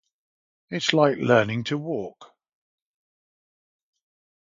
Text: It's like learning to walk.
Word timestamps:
It's 0.71 0.93
like 0.93 1.17
learning 1.19 1.65
to 1.65 1.77
walk. 1.77 2.33